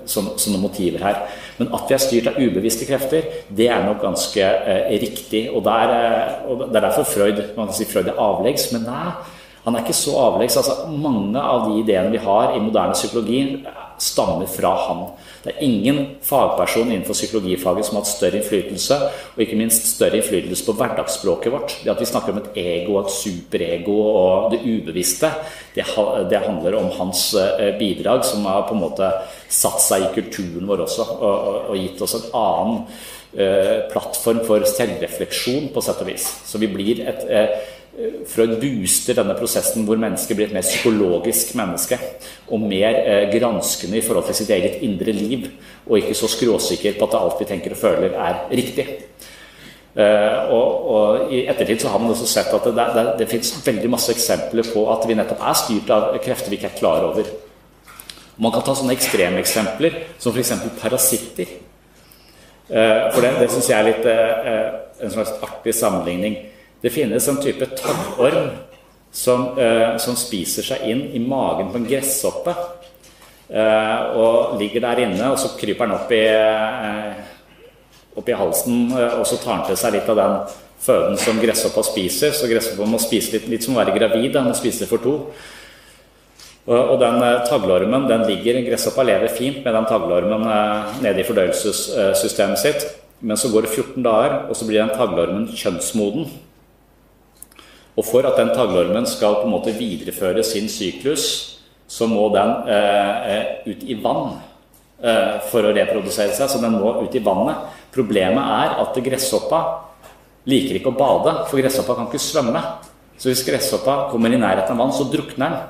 sånne, 0.05 0.35
sånne 0.43 0.61
motiver 0.61 1.01
her. 1.07 1.23
Men 1.57 1.73
at 1.73 1.89
vi 1.89 1.97
er 1.97 2.03
styrt 2.05 2.29
av 2.29 2.37
ubevisste 2.37 2.85
krefter, 2.89 3.25
det 3.49 3.67
er 3.73 3.81
nok 3.87 4.01
ganske 4.05 4.45
eh, 4.45 4.93
riktig. 5.01 5.47
Og, 5.55 5.63
der, 5.65 5.95
eh, 5.97 6.45
og, 6.45 6.67
det 6.67 6.77
er 6.77 6.87
derfor 6.87 7.09
Freud 7.09 7.41
man 7.57 7.71
kan 7.71 7.77
si 7.77 7.89
Freud 7.89 8.13
er 8.13 8.21
avleggs. 8.21 8.69
Men 8.75 8.85
nei, 8.91 9.15
han 9.63 9.75
er 9.75 9.83
ikke 9.83 9.97
så 9.97 10.15
avleggs. 10.17 10.57
Altså, 10.57 10.89
mange 10.89 11.41
av 11.41 11.67
de 11.69 11.79
ideene 11.83 12.13
vi 12.13 12.23
har 12.23 12.55
i 12.55 12.63
moderne 12.63 12.97
psykologi, 12.97 13.43
stammer 14.01 14.49
fra 14.49 14.71
han. 14.87 15.03
Det 15.43 15.51
er 15.51 15.63
ingen 15.65 15.99
fagperson 16.25 16.89
innenfor 16.89 17.13
psykologifaget 17.17 17.85
som 17.85 17.97
har 17.97 18.03
hatt 18.03 18.11
større 18.11 18.39
innflytelse, 18.39 18.97
og 19.35 19.41
ikke 19.41 19.57
minst 19.59 19.87
større 19.95 20.19
innflytelse 20.19 20.65
på 20.65 20.75
hverdagsspråket 20.77 21.53
vårt. 21.53 21.75
Det 21.83 21.91
at 21.93 22.01
vi 22.01 22.09
snakker 22.09 22.33
om 22.33 22.41
et 22.41 22.57
ego, 22.61 22.97
et 22.99 23.13
superego 23.13 23.97
og 24.09 24.51
det 24.53 24.61
ubevisste, 24.65 25.31
det, 25.75 25.85
handler 25.85 26.77
om 26.79 26.89
hans 26.97 27.27
eh, 27.37 27.71
bidrag, 27.77 28.25
som 28.25 28.45
har 28.49 28.67
på 28.69 28.77
en 28.77 28.83
måte 28.83 29.11
satt 29.49 29.81
seg 29.81 30.07
i 30.07 30.13
kulturen 30.17 30.69
vår 30.69 30.85
også, 30.87 31.07
og, 31.19 31.49
og, 31.69 31.77
gitt 31.77 32.01
oss 32.01 32.17
en 32.17 32.27
annen 32.37 32.81
uh, 33.37 33.77
plattform 33.91 34.41
for 34.45 34.65
selvrefleksjon, 34.67 35.69
på 35.73 35.85
sett 35.85 36.01
og 36.03 36.09
vis. 36.09 36.25
Så 36.45 36.61
vi 36.61 36.69
blir 36.69 37.01
et 37.09 37.25
uh, 37.29 37.77
Freud 38.31 38.53
booster 38.61 39.17
denne 39.17 39.35
prosessen 39.35 39.83
hvor 39.83 39.99
mennesket 39.99 40.37
blir 40.37 40.47
et 40.47 40.55
mer 40.55 40.63
psykologisk 40.63 41.53
menneske. 41.59 41.99
Og 42.51 42.63
mer 42.63 42.97
eh, 43.01 43.27
granskende 43.33 43.99
i 43.99 44.03
forhold 44.05 44.29
til 44.29 44.41
sitt 44.41 44.53
eget 44.55 44.81
indre 44.87 45.15
liv. 45.15 45.49
Og 45.87 45.99
ikke 45.99 46.17
så 46.17 46.29
skråsikker 46.31 46.99
på 46.99 47.09
at 47.09 47.17
alt 47.19 47.41
vi 47.41 47.49
tenker 47.49 47.75
og 47.75 47.81
føler, 47.81 48.15
er 48.15 48.45
riktig. 48.51 48.87
Eh, 49.91 50.51
og, 50.55 50.91
og, 50.91 51.33
I 51.35 51.43
ettertid 51.51 51.83
så 51.83 51.91
har 51.91 51.99
man 51.99 52.13
også 52.13 52.27
sett 52.31 52.53
at 52.55 52.67
det, 52.71 52.85
det, 52.95 53.07
det 53.19 53.27
fins 53.27 53.57
veldig 53.65 53.89
masse 53.91 54.13
eksempler 54.13 54.69
på 54.71 54.85
at 54.93 55.03
vi 55.07 55.17
nettopp 55.19 55.43
er 55.43 55.57
styrt 55.59 55.91
av 55.91 56.13
krefter 56.23 56.53
vi 56.53 56.61
ikke 56.61 56.71
er 56.71 56.79
klar 56.79 57.09
over. 57.09 57.27
Man 58.41 58.53
kan 58.55 58.63
ta 58.65 58.73
sånne 58.77 58.95
ekstremeksempler 58.95 59.99
som 60.21 60.31
f.eks. 60.31 60.53
parasitter. 60.79 61.51
Eh, 62.71 63.11
for 63.11 63.19
det, 63.19 63.33
det 63.41 63.49
syns 63.51 63.67
jeg 63.67 63.77
er 63.77 63.89
litt 63.89 64.07
eh, 64.07 64.47
eh, 64.51 64.79
en 65.03 65.11
slags 65.11 65.35
artig 65.43 65.75
sammenligning. 65.75 66.39
Det 66.81 66.89
finnes 66.93 67.27
en 67.27 67.41
type 67.41 67.65
taggorm 67.77 68.49
som, 69.11 69.59
eh, 69.59 69.97
som, 69.97 70.15
spiser 70.15 70.65
seg 70.65 70.87
inn 70.89 71.03
i 71.13 71.19
magen 71.19 71.69
på 71.71 71.77
en 71.77 71.87
gresshoppe. 71.87 72.55
Eh, 73.51 74.17
og 74.17 74.57
ligger 74.59 74.81
der 74.81 75.03
inne, 75.05 75.31
og 75.31 75.39
så 75.39 75.51
kryper 75.59 75.85
den 75.85 75.95
opp 75.95 76.11
i, 76.11 76.25
eh, 76.25 77.13
opp 78.17 78.29
i 78.29 78.37
halsen, 78.37 78.91
eh, 78.97 79.19
og 79.19 79.25
så 79.27 79.37
tar 79.37 79.57
den 79.57 79.65
til 79.67 79.77
seg 79.77 79.93
litt 79.93 80.09
av 80.09 80.15
den 80.15 80.37
føden 80.81 81.17
som 81.17 81.39
gresshoppa 81.39 81.83
spiser. 81.83 82.31
Så 82.31 82.47
gresshoppa 82.47 82.87
må 82.87 82.99
spise 82.99 83.33
litt, 83.33 83.47
litt 83.47 83.63
som 83.63 83.75
å 83.75 83.83
være 83.83 83.97
gravid. 83.97 84.31
Den 84.33 84.45
må 84.45 84.55
spise 84.55 84.87
for 84.87 84.97
to. 84.97 85.33
Og, 86.69 86.99
den 87.01 87.17
eh, 87.25 87.41
taglormen 87.49 88.05
den 88.09 88.27
ligger, 88.29 88.61
Gresshoppa 88.67 89.03
lever 89.03 89.33
fint 89.33 89.63
med 89.65 89.73
den 89.73 89.87
taglormen 89.89 90.45
eh, 90.45 90.91
nede 91.01 91.23
i 91.23 91.25
fordøyelsessystemet 91.25 92.61
sitt. 92.61 92.85
Men 93.21 93.37
så 93.37 93.49
går 93.53 93.65
det 93.65 93.73
14 93.73 94.05
dager, 94.05 94.37
og 94.49 94.57
så 94.57 94.67
blir 94.69 94.81
den 94.81 94.93
taglormen 94.93 95.47
kjønnsmoden. 95.57 96.29
Og 98.01 98.07
for 98.07 98.25
at 98.25 98.39
den 98.39 98.49
taglormen 98.49 99.05
skal 99.05 99.35
på 99.37 99.45
en 99.45 99.53
måte 99.53 99.75
videreføre 99.77 100.41
sin 100.41 100.65
syklus, 100.73 101.25
så 101.85 102.07
må 102.09 102.31
den 102.33 102.53
eh, 102.71 103.27
eh, 103.29 103.49
ut 103.67 103.83
i 103.85 103.97
vann 104.01 104.39
eh, 105.03 105.35
for 105.51 105.67
å 105.67 105.73
reprodusere 105.75 106.33
seg. 106.33 106.49
Så 106.49 106.61
den 106.63 106.79
må 106.81 106.95
ut 107.03 107.13
i 107.13 107.21
vannet. 107.21 107.67
Problemet 107.93 108.41
er 108.41 108.73
at 108.81 108.97
gresshoppa 109.05 109.59
liker 110.49 110.79
ikke 110.79 110.89
å 110.89 110.97
bade, 110.97 111.35
for 111.51 111.61
gresshoppa 111.61 111.99
kan 111.99 112.09
ikke 112.09 112.23
svømme. 112.23 112.63
Så 113.21 113.29
hvis 113.29 113.45
gresshoppa 113.45 114.07
kommer 114.09 114.33
i 114.33 114.41
nærheten 114.41 114.73
av 114.73 114.81
vann, 114.81 114.95
så 114.97 115.05
drukner 115.11 115.53
den. 115.53 115.61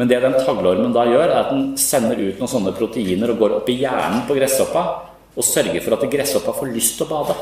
Men 0.00 0.08
det 0.08 0.22
den 0.24 0.38
taglormen 0.38 0.96
da 0.96 1.04
gjør, 1.10 1.26
er 1.26 1.42
at 1.42 1.52
den 1.52 1.68
sender 1.82 2.16
ut 2.16 2.40
noen 2.40 2.54
sånne 2.54 2.72
proteiner 2.78 3.34
og 3.34 3.42
går 3.42 3.58
opp 3.58 3.68
i 3.68 3.80
hjernen 3.82 4.24
på 4.24 4.38
gresshoppa 4.38 4.86
og 5.34 5.44
sørger 5.44 5.82
for 5.84 5.98
at 5.98 6.08
gresshoppa 6.08 6.56
får 6.56 6.72
lyst 6.72 6.96
til 6.96 7.04
å 7.04 7.12
bade. 7.12 7.36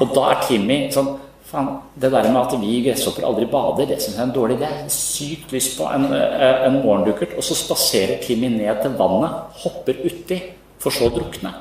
Og 0.00 0.06
da 0.16 0.30
er 0.32 0.46
Timmy 0.48 0.80
sånn 0.94 1.14
Fan, 1.48 1.68
det 1.96 2.10
der 2.12 2.26
med 2.28 2.42
at 2.42 2.54
vi 2.60 2.82
gresshopper 2.84 3.24
aldri 3.24 3.46
bader, 3.48 3.86
det 3.88 4.02
syns 4.02 4.18
jeg 4.18 4.20
er 4.20 4.26
en 4.28 4.34
dårlig 4.34 4.58
idé. 4.58 4.68
Sykt 4.92 5.52
lyst 5.52 5.78
på 5.78 5.86
en, 5.88 6.04
eh, 6.12 6.66
en 6.66 6.82
morgendukkert. 6.82 7.36
Og 7.36 7.44
så 7.44 7.54
spaserer 7.56 8.20
Timmy 8.20 8.50
ned 8.52 8.82
til 8.82 8.98
vannet, 8.98 9.30
hopper 9.62 9.96
uti 10.04 10.42
for 10.78 10.92
så 10.92 11.08
å 11.08 11.14
drukne. 11.14 11.54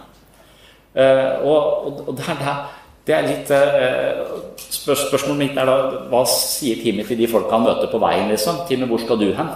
Uh, 0.97 1.45
og, 1.45 2.07
og 2.09 2.17
det, 2.17 2.25
er, 2.25 2.59
det, 3.05 3.13
er, 3.13 3.25
litt 3.27 3.51
uh, 3.53 4.39
spør, 4.57 4.97
Spørsmålet 4.97 5.37
mitt 5.43 5.59
er 5.61 5.69
da 5.69 5.75
hva 6.09 6.23
sier 6.25 6.79
Timmy 6.81 7.05
til 7.05 7.19
de 7.19 7.27
folka 7.29 7.53
han 7.53 7.67
møter 7.67 7.91
på 7.91 7.99
veien? 8.01 8.31
liksom? 8.31 8.63
Timmy, 8.67 8.89
hvor 8.89 9.03
skal 9.03 9.21
du 9.21 9.27
hen? 9.37 9.51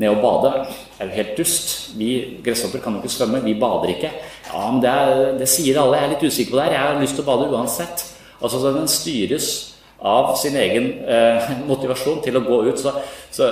Ned 0.00 0.16
og 0.16 0.22
bade? 0.24 0.64
Det 0.96 1.04
er 1.04 1.10
jo 1.10 1.18
helt 1.18 1.38
dust. 1.38 1.76
Vi 2.00 2.10
gresshopper 2.44 2.82
kan 2.82 2.96
jo 2.96 3.04
ikke 3.04 3.12
svømme, 3.12 3.44
vi 3.44 3.54
bader 3.60 3.92
ikke. 3.92 4.10
Ja, 4.48 4.66
men 4.72 4.82
det, 4.82 4.90
er, 4.90 5.38
det 5.38 5.50
sier 5.52 5.78
alle. 5.82 6.00
Jeg 6.00 6.08
er 6.08 6.14
litt 6.16 6.26
usikker 6.26 6.56
på 6.56 6.58
det 6.58 6.66
her. 6.66 6.76
Jeg 6.78 6.84
har 6.88 7.00
lyst 7.04 7.20
til 7.20 7.26
å 7.26 7.30
bade 7.30 7.48
uansett. 7.52 8.06
Altså, 8.40 8.72
Den 8.72 8.88
styres 8.90 9.75
av 10.00 10.34
sin 10.36 10.56
egen 10.60 10.90
eh, 11.08 11.50
motivasjon 11.70 12.20
til 12.24 12.36
å 12.36 12.44
gå 12.44 12.60
ut. 12.68 12.80
Så, 12.80 12.92
så, 13.32 13.50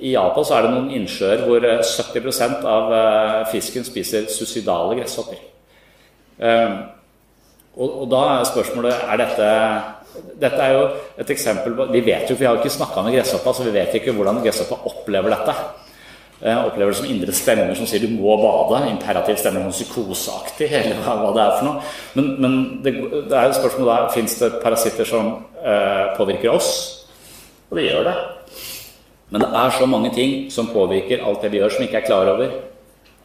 I 0.00 0.14
Japan 0.14 0.46
så 0.46 0.56
er 0.56 0.66
det 0.66 0.72
noen 0.74 0.90
innsjøer 0.98 1.44
hvor 1.46 1.64
70 1.64 2.30
eh, 2.32 2.56
av 2.70 2.94
eh, 2.98 3.40
fisken 3.52 3.86
spiser 3.86 4.26
suicidale 4.32 4.98
gresshopper. 4.98 5.38
Eh, 6.38 6.74
og, 7.74 7.88
og, 7.88 8.08
da 8.10 8.24
er 8.32 8.48
spørsmålet 8.50 9.06
er 9.10 9.22
dette 9.22 9.52
dette 10.38 10.62
er 10.62 10.76
jo 10.76 10.82
et 11.18 11.30
eksempel 11.34 11.72
på, 11.74 11.88
Vi 11.90 12.00
vet 12.06 12.28
jo, 12.30 12.36
vi 12.38 12.46
har 12.46 12.54
jo 12.54 12.62
ikke 12.62 12.70
snakka 12.70 13.02
med 13.02 13.16
gresshoppa, 13.16 13.50
så 13.50 13.64
vi 13.66 13.72
vet 13.74 13.96
ikke 13.98 14.14
hvordan 14.14 14.44
gresshoppa 14.44 14.78
opplever 14.86 15.34
dette. 15.34 15.54
Eh, 16.44 16.66
opplever 16.66 16.92
det 16.92 16.98
som 16.98 17.06
indre 17.08 17.32
stemmer 17.32 17.70
som 17.72 17.86
sier 17.88 18.02
du 18.04 18.10
må 18.12 18.34
bade. 18.36 18.82
Imperativ 18.90 19.38
stemmer, 19.40 19.62
noe 19.64 19.72
psykoseaktig, 19.72 20.68
eller 20.76 21.00
hva, 21.00 21.30
det 21.32 21.40
er 21.40 21.54
for 21.56 21.68
noe. 21.70 21.94
Men, 22.18 22.28
men 22.36 22.58
det, 22.84 22.92
det, 23.30 23.32
er 23.32 23.48
jo 23.48 23.56
spørsmålet 23.62 23.94
der 23.94 24.12
fins 24.12 24.36
det 24.42 24.50
parasitter 24.60 25.08
som 25.08 25.32
eh, 25.62 26.12
påvirker 26.18 26.52
oss? 26.52 26.68
Og 27.70 27.80
det 27.80 27.86
gjør 27.88 28.10
det. 28.10 28.14
Men 29.32 29.40
det 29.40 29.50
er 29.62 29.74
så 29.78 29.88
mange 29.88 30.12
ting 30.12 30.36
som 30.52 30.68
påvirker 30.68 31.24
alt 31.24 31.40
det 31.40 31.54
vi 31.54 31.62
gjør, 31.62 31.72
som 31.72 31.80
vi 31.80 31.88
ikke 31.88 32.02
er 32.02 32.08
klar 32.12 32.34
over. 32.36 32.54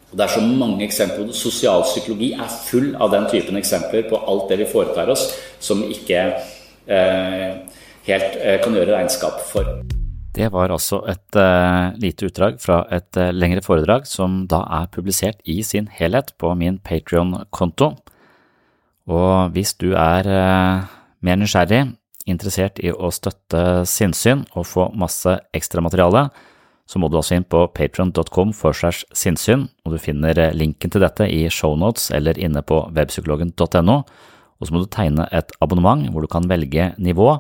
Og 0.10 0.18
det 0.18 0.26
er 0.26 0.36
så 0.40 0.48
mange 0.48 0.88
eksempler. 0.88 1.36
Sosialpsykologi 1.36 2.32
er 2.40 2.58
full 2.72 2.94
av 3.04 3.12
den 3.12 3.28
typen 3.36 3.60
eksempler 3.60 4.08
på 4.08 4.24
alt 4.32 4.48
det 4.48 4.64
vi 4.64 4.72
foretar 4.72 5.12
oss, 5.12 5.34
som 5.60 5.84
vi 5.84 5.92
ikke 6.00 6.24
eh, 6.88 7.48
helt 8.08 8.40
eh, 8.40 8.62
kan 8.64 8.80
gjøre 8.80 8.96
regnskap 8.96 9.44
for. 9.52 9.99
Det 10.40 10.48
var 10.54 10.72
altså 10.72 11.02
et 11.12 11.36
uh, 11.36 11.92
lite 12.00 12.30
utdrag 12.30 12.62
fra 12.64 12.86
et 12.96 13.18
uh, 13.20 13.32
lengre 13.36 13.64
foredrag 13.66 14.06
som 14.08 14.46
da 14.48 14.62
er 14.78 14.92
publisert 14.94 15.42
i 15.44 15.58
sin 15.68 15.90
helhet 15.92 16.32
på 16.40 16.54
min 16.56 16.78
Patrion-konto. 16.80 17.90
Og 19.10 19.52
hvis 19.52 19.74
du 19.82 19.90
er 20.00 20.30
uh, 20.30 20.88
mer 21.20 21.42
nysgjerrig, 21.42 21.90
interessert 22.30 22.80
i 22.80 22.94
å 22.94 23.12
støtte 23.12 23.84
sinnssyn 23.90 24.46
og 24.54 24.70
få 24.70 24.88
masse 24.96 25.34
ekstramateriale, 25.56 26.30
så 26.90 27.02
må 27.02 27.10
du 27.10 27.20
også 27.20 27.36
inn 27.36 27.46
på 27.46 27.68
patron.com 27.76 28.54
for 28.56 28.74
segs 28.78 29.04
sinnssyn, 29.14 29.68
og 29.84 29.94
du 29.94 30.02
finner 30.02 30.40
linken 30.56 30.94
til 30.94 31.04
dette 31.04 31.28
i 31.28 31.48
shownotes 31.52 32.14
eller 32.16 32.40
inne 32.40 32.64
på 32.64 32.86
webpsykologen.no. 32.96 33.98
Og 34.60 34.68
så 34.68 34.74
må 34.74 34.86
du 34.86 34.94
tegne 34.94 35.28
et 35.36 35.52
abonnement 35.60 36.08
hvor 36.14 36.24
du 36.24 36.32
kan 36.32 36.48
velge 36.50 36.94
nivå 36.98 37.34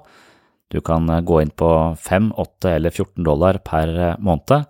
du 0.70 0.82
kan 0.82 1.10
eh, 1.10 1.22
gå 1.22 1.42
inn 1.42 1.54
på 1.56 1.72
5, 2.00 2.32
8 2.38 2.76
eller 2.76 2.94
14 2.94 3.24
dollar 3.24 3.60
per 3.66 3.96
eh, 3.98 4.16
måned, 4.20 4.70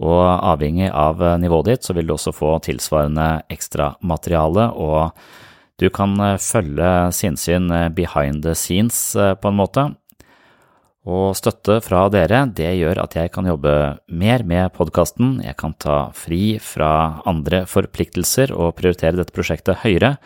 og 0.00 0.22
avhengig 0.24 0.88
av 0.96 1.20
eh, 1.22 1.36
nivået 1.40 1.68
ditt 1.68 1.86
så 1.86 1.96
vil 1.96 2.08
du 2.08 2.16
også 2.16 2.32
få 2.34 2.56
tilsvarende 2.64 3.30
ekstramateriale, 3.52 4.70
og 4.72 5.12
du 5.80 5.88
kan 5.88 6.12
følge 6.36 7.08
sinnssyn 7.16 7.70
behind 7.96 8.42
the 8.44 8.52
scenes 8.52 8.98
på 9.16 9.48
en 9.48 9.56
måte. 9.56 9.86
Og 11.08 11.32
støtte 11.38 11.78
fra 11.80 12.02
dere, 12.12 12.42
det 12.52 12.68
gjør 12.76 13.00
at 13.00 13.16
jeg 13.16 13.30
kan 13.32 13.48
jobbe 13.48 13.72
mer 14.12 14.44
med 14.44 14.74
podkasten, 14.76 15.38
jeg 15.40 15.56
kan 15.56 15.72
ta 15.80 16.10
fri 16.12 16.58
fra 16.60 17.22
andre 17.24 17.62
forpliktelser 17.64 18.52
og 18.52 18.74
prioritere 18.76 19.16
dette 19.22 19.32
prosjektet 19.32 19.80
høyere, 19.80 20.18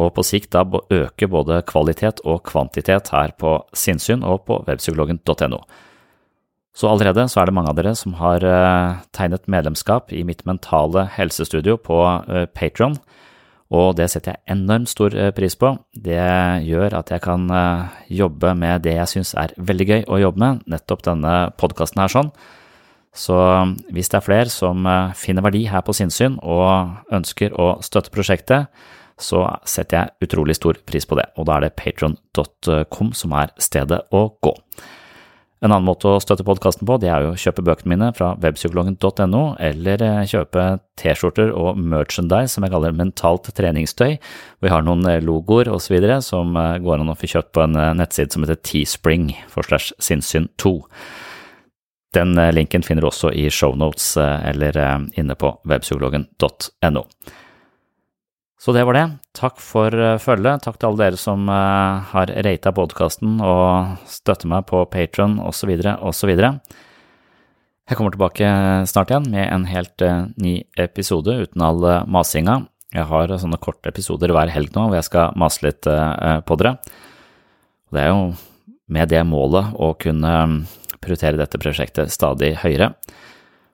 og 0.00 0.14
på 0.16 0.24
sikt 0.24 0.52
da 0.54 0.64
øke 0.64 1.28
både 1.28 1.60
kvalitet 1.68 2.22
og 2.24 2.42
kvantitet 2.48 3.10
her 3.12 3.34
på 3.38 3.58
sinnssyn 3.76 4.24
og 4.24 4.46
på 4.48 4.62
webpsykologen.no. 4.66 5.60
Så 6.72 6.88
allerede 6.88 7.26
så 7.28 7.42
er 7.42 7.50
det 7.50 7.54
mange 7.54 7.68
av 7.68 7.76
dere 7.76 7.92
som 7.98 8.14
har 8.16 8.44
eh, 8.48 9.00
tegnet 9.12 9.48
medlemskap 9.50 10.12
i 10.16 10.22
mitt 10.24 10.46
mentale 10.48 11.04
helsestudio 11.18 11.76
på 11.76 11.98
uh, 12.00 12.46
Patron, 12.56 12.96
og 13.72 13.96
det 13.96 14.08
setter 14.12 14.32
jeg 14.32 14.56
enormt 14.56 14.88
stor 14.88 15.12
eh, 15.12 15.30
pris 15.36 15.56
på. 15.56 15.74
Det 15.92 16.16
gjør 16.64 16.96
at 16.96 17.12
jeg 17.12 17.24
kan 17.24 17.44
jobbe 18.08 18.54
med 18.56 18.84
det 18.84 18.96
jeg 18.98 19.12
syns 19.12 19.34
er 19.36 19.52
veldig 19.56 19.88
gøy 19.88 20.02
å 20.08 20.20
jobbe 20.24 20.40
med, 20.40 20.64
nettopp 20.72 21.04
denne 21.08 21.36
podkasten 21.60 22.00
her 22.04 22.12
sånn. 22.12 22.32
Så 23.12 23.36
hvis 23.92 24.08
det 24.08 24.22
er 24.22 24.24
flere 24.24 24.48
som 24.48 24.86
finner 25.20 25.44
verdi 25.44 25.66
her 25.68 25.84
på 25.84 25.92
sinnssyn 25.92 26.38
og 26.40 27.12
ønsker 27.12 27.52
å 27.60 27.74
støtte 27.84 28.12
prosjektet, 28.12 28.72
så 29.22 29.44
setter 29.68 29.98
jeg 29.98 30.28
utrolig 30.28 30.58
stor 30.58 30.80
pris 30.88 31.06
på 31.08 31.18
det, 31.18 31.28
og 31.38 31.48
da 31.48 31.58
er 31.58 31.68
det 31.68 31.76
patron.com 31.78 33.14
som 33.16 33.38
er 33.38 33.54
stedet 33.62 34.02
å 34.12 34.26
gå. 34.42 34.56
En 35.62 35.70
annen 35.70 35.86
måte 35.86 36.10
å 36.10 36.18
støtte 36.18 36.42
podkasten 36.42 36.88
på, 36.88 36.96
det 36.98 37.06
er 37.12 37.22
jo 37.22 37.34
å 37.36 37.38
kjøpe 37.38 37.62
bøkene 37.62 37.92
mine 37.92 38.08
fra 38.16 38.32
webpsykologen.no, 38.42 39.42
eller 39.62 40.02
eh, 40.02 40.22
kjøpe 40.26 40.64
T-skjorter 40.98 41.52
og 41.54 41.78
merchandise 41.78 42.56
som 42.56 42.66
jeg 42.66 42.72
kaller 42.74 42.96
mentalt 42.98 43.46
treningstøy. 43.54 44.16
Vi 44.58 44.72
har 44.72 44.82
noen 44.82 45.06
eh, 45.06 45.20
logoer 45.22 45.70
osv. 45.70 45.94
som 46.26 46.58
eh, 46.58 46.80
går 46.82 47.04
an 47.04 47.12
å 47.14 47.16
få 47.18 47.30
kjøpt 47.36 47.52
på 47.54 47.62
en 47.62 47.78
nettside 48.00 48.34
som 48.34 48.42
heter 48.42 48.58
Teespring 48.58 49.30
for 49.52 49.62
slash 49.68 49.94
sinnssyn2. 50.02 50.74
Den 52.18 52.34
linken 52.52 52.82
finner 52.84 53.06
du 53.06 53.08
også 53.08 53.30
i 53.30 53.46
shownotes 53.48 54.10
eller 54.20 54.76
inne 55.16 55.36
på 55.38 55.54
webpsykologen.no. 55.64 57.06
Så 58.62 58.70
det 58.70 58.84
var 58.86 58.94
det. 58.94 59.06
Takk 59.34 59.58
for 59.58 59.90
uh, 59.90 60.20
følget. 60.22 60.62
Takk 60.62 60.76
til 60.78 60.92
alle 60.92 61.00
dere 61.00 61.18
som 61.18 61.48
uh, 61.50 61.98
har 62.12 62.30
rata 62.46 62.70
podkasten 62.76 63.40
og 63.42 63.96
støtter 64.06 64.46
meg 64.52 64.68
på 64.70 64.84
Patron 64.92 65.34
osv. 65.42 65.72
osv. 65.98 66.30
Jeg 67.90 67.98
kommer 67.98 68.14
tilbake 68.14 68.52
snart 68.86 69.10
igjen 69.10 69.26
med 69.32 69.48
en 69.48 69.66
helt 69.66 70.04
ny 70.38 70.54
episode 70.78 71.34
uten 71.42 71.66
all 71.66 71.82
masinga. 72.06 72.60
Jeg 72.94 73.08
har 73.10 73.34
sånne 73.42 73.58
korte 73.58 73.90
episoder 73.90 74.30
hver 74.30 74.52
helg 74.54 74.70
nå 74.76 74.86
hvor 74.86 75.00
jeg 75.00 75.08
skal 75.10 75.34
mase 75.42 75.66
litt 75.66 75.82
på 75.82 76.58
dere. 76.60 76.76
Det 77.92 78.04
er 78.04 78.12
jo 78.12 78.30
med 78.94 79.10
det 79.10 79.24
målet 79.26 79.74
å 79.74 79.90
kunne 79.98 80.32
prioritere 81.02 81.40
dette 81.40 81.60
prosjektet 81.60 82.14
stadig 82.14 82.54
høyere. 82.62 82.92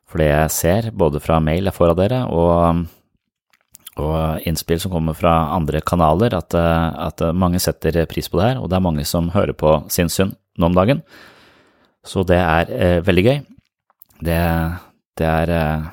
For 0.09 0.22
det 0.22 0.31
jeg 0.33 0.55
ser, 0.57 0.90
både 0.96 1.20
fra 1.20 1.42
mail 1.44 1.68
jeg 1.68 1.77
får 1.77 1.92
av 1.92 2.01
dere, 2.01 2.24
og 2.33 2.87
og 3.98 4.46
innspill 4.48 4.80
som 4.80 4.92
kommer 4.94 5.16
fra 5.18 5.34
andre 5.54 5.82
kanaler, 5.84 6.37
at, 6.38 6.54
eh, 6.54 6.88
at, 7.08 7.22
mange 7.34 7.61
setter 7.62 8.04
pris 8.11 8.30
på 8.30 8.40
det 8.40 8.52
her, 8.52 8.62
og 8.62 8.70
det 8.70 8.78
er 8.78 8.87
mange 8.87 9.04
som 9.08 9.32
hører 9.34 9.56
på 9.58 9.80
Sinnsyn 9.92 10.34
nå 10.58 10.70
om 10.70 10.76
dagen. 10.76 11.02
Så 12.06 12.24
det 12.26 12.38
er 12.40 12.72
eh, 12.72 12.98
veldig 13.04 13.24
gøy. 13.26 13.38
Det, 14.24 14.42
det 15.18 15.30
er 15.30 15.54
eh, 15.54 15.87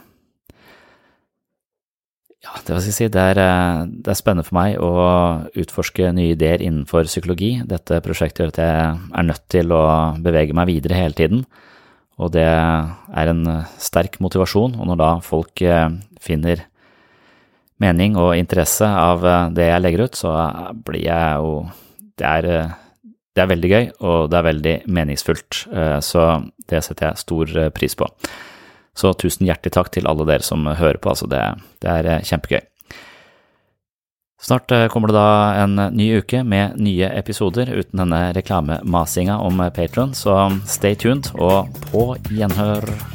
Ja, 2.46 2.60
det, 2.62 2.78
si, 2.86 3.08
det, 3.10 3.22
er, 3.34 3.40
eh, 3.42 3.84
det 3.90 4.12
er 4.14 4.18
spennende 4.20 4.46
for 4.46 4.58
meg 4.60 4.78
å 4.78 4.92
utforske 5.58 6.12
nye 6.14 6.36
ideer 6.36 6.62
innenfor 6.62 7.10
psykologi. 7.10 7.56
Dette 7.66 8.02
prosjektet 8.06 8.44
gjør 8.44 8.54
at 8.54 8.62
jeg 8.62 8.84
er 9.18 9.30
nødt 9.32 9.48
til 9.50 9.74
å 9.74 9.86
bevege 10.22 10.58
meg 10.58 10.70
videre 10.70 11.00
hele 11.00 11.18
tiden. 11.18 11.46
Og 12.22 12.32
det 12.32 12.46
er 12.46 13.32
en 13.32 13.44
sterk 13.82 14.22
motivasjon, 14.24 14.78
og 14.80 14.88
når 14.92 15.02
da 15.02 15.12
folk 15.26 15.66
eh, 15.66 15.90
finner 16.24 16.64
mening 17.84 18.16
og 18.20 18.36
interesse 18.38 18.88
av 18.88 19.26
eh, 19.26 19.48
det 19.56 19.70
jeg 19.70 19.84
legger 19.84 20.06
ut, 20.08 20.20
så 20.20 20.34
blir 20.88 21.06
jeg 21.08 21.40
jo 21.42 21.56
det 22.16 22.28
er, 22.30 22.50
eh, 22.50 22.76
det 23.36 23.44
er 23.44 23.52
veldig 23.52 23.72
gøy, 23.72 23.88
og 24.08 24.30
det 24.32 24.40
er 24.40 24.50
veldig 24.50 24.76
meningsfullt, 24.98 25.66
eh, 25.74 25.98
så 26.06 26.28
det 26.70 26.84
setter 26.86 27.10
jeg 27.10 27.24
stor 27.26 27.58
pris 27.76 27.98
på. 28.00 28.08
Så 28.96 29.12
tusen 29.20 29.48
hjertelig 29.48 29.76
takk 29.76 29.92
til 29.92 30.08
alle 30.08 30.28
dere 30.28 30.46
som 30.46 30.64
hører 30.70 31.02
på, 31.04 31.12
altså 31.12 31.28
det, 31.28 31.42
det 31.84 31.92
er 31.92 32.24
kjempegøy. 32.24 32.64
Snart 34.46 34.70
kommer 34.92 35.10
det 35.10 35.16
da 35.18 35.64
en 35.64 35.80
ny 35.96 36.10
uke 36.20 36.44
med 36.46 36.76
nye 36.78 37.10
episoder 37.18 37.72
uten 37.74 38.04
denne 38.04 38.22
reklamemasinga 38.36 39.40
om 39.42 39.64
Patron, 39.74 40.14
så 40.14 40.38
stay 40.70 40.94
tuned 40.96 41.32
og 41.34 41.72
på 41.90 42.12
gjenhør. 42.30 43.15